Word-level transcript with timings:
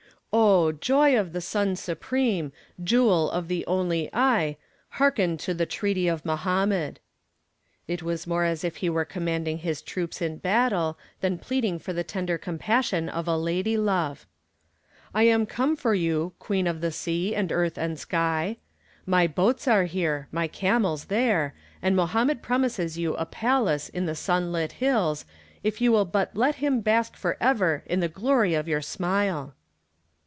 "Oh, 0.33 0.71
joy 0.71 1.19
of 1.19 1.33
the 1.33 1.41
sun 1.41 1.75
supreme, 1.75 2.53
jewel 2.81 3.29
of 3.31 3.49
the 3.49 3.65
only 3.67 4.09
eye, 4.13 4.55
hearken 4.91 5.35
to 5.39 5.53
the 5.53 5.65
entreaty 5.65 6.07
of 6.07 6.23
Mohammed." 6.23 7.01
It 7.85 8.01
was 8.01 8.25
more 8.25 8.45
as 8.45 8.63
if 8.63 8.77
he 8.77 8.89
were 8.89 9.03
commanding 9.03 9.57
his 9.57 9.81
troops 9.81 10.21
in 10.21 10.37
battle 10.37 10.97
than 11.19 11.37
pleading 11.37 11.79
for 11.79 11.91
the 11.91 12.05
tender 12.05 12.37
compassion 12.37 13.09
of 13.09 13.27
a 13.27 13.35
lady 13.35 13.75
love. 13.75 14.25
"I 15.13 15.23
am 15.23 15.45
come 15.45 15.75
for 15.75 15.93
you, 15.93 16.31
queen 16.39 16.65
of 16.65 16.79
the 16.79 16.93
sea 16.93 17.35
and 17.35 17.51
earth 17.51 17.77
and 17.77 17.99
sky. 17.99 18.55
My 19.05 19.27
boats 19.27 19.67
are 19.67 19.83
here, 19.85 20.29
my 20.31 20.47
camels 20.47 21.05
there, 21.05 21.53
and 21.81 21.93
Mohammed 21.93 22.41
promises 22.41 22.97
you 22.97 23.15
a 23.15 23.25
palace 23.25 23.89
in 23.89 24.05
the 24.05 24.15
sun 24.15 24.53
lit 24.53 24.71
hills 24.73 25.25
if 25.61 25.81
you 25.81 25.91
will 25.91 26.05
but 26.05 26.33
let 26.37 26.55
him 26.55 26.79
bask 26.79 27.17
forever 27.17 27.83
in 27.85 27.99
the 27.99 28.07
glory 28.07 28.53
of 28.53 28.69
your 28.69 28.81
smile." 28.81 29.55